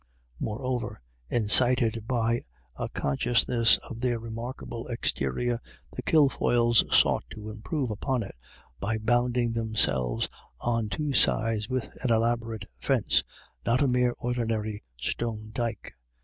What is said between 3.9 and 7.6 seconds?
their remarkable exterior, the Kilfoyles sought to